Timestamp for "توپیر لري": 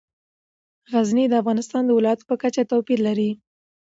2.71-3.31